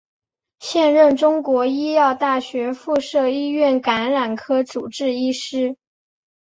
[0.57, 5.77] 现任中国医药大学附设医院感染科主治医师。